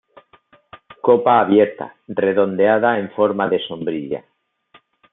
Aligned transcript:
Copa 1.07 1.37
abierta, 1.41 1.87
redondeada 2.07 2.97
en 2.97 3.11
forma 3.11 3.47
de 3.47 3.59
sombrilla. 3.67 4.25